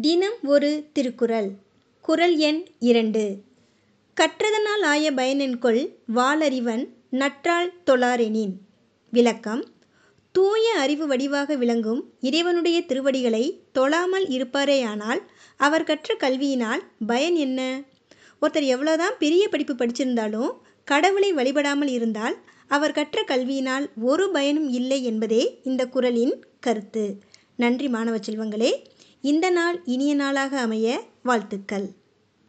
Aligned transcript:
தினம் 0.00 0.36
ஒரு 0.42 0.86
திருக்குறள். 0.92 1.50
குறள் 2.00 2.36
எண் 2.36 2.66
இரண்டு. 2.78 3.36
கற்றதனால் 4.20 4.82
ஆய 4.82 5.12
பயனென்கொள் 5.12 5.88
வாளறிவன் 6.14 6.88
நற்றால் 7.10 7.72
தொழாரெனின். 7.86 8.52
விளக்கம். 9.10 9.64
தூய 10.32 10.74
அறிவு 10.74 11.06
வடிவாக 11.06 11.56
விளங்கும் 11.56 12.12
இறைவனுடைய 12.20 12.82
திருவடிகளை 12.82 13.60
தொழாமல் 13.72 14.26
இருப்பாரேயானால் 14.28 15.20
அவர் 15.56 15.84
கற்ற 15.84 16.14
கல்வியினால் 16.14 16.80
பயன் 17.06 17.34
என்ன? 17.34 17.82
ஒருத்தர் 18.42 18.66
எவ்வளோதான் 18.74 19.16
பெரிய 19.18 19.48
படிப்பு 19.48 19.74
படிச்சிருந்தாலும் 19.74 20.50
கடவுளை 20.84 21.34
வழிபடாமல் 21.34 21.88
இருந்தால் 21.88 22.36
அவர் 22.68 22.92
கற்ற 22.92 23.24
கல்வியினால் 23.26 23.90
ஒரு 24.00 24.30
பயனும் 24.30 24.68
இல்லை 24.68 25.04
என்பதே 25.04 25.60
இந்த 25.64 25.86
குறளின் 25.86 26.44
கருத்து. 26.60 27.18
நன்றி 27.56 27.88
மாணவ 27.88 28.16
செல்வங்களே. 28.16 28.84
இந்த 29.24 29.50
நாள் 29.50 29.82
இனிய 29.84 30.14
நாளாக 30.14 30.60
அமைய 30.60 31.04
வாழ்த்துக்கள். 31.22 32.01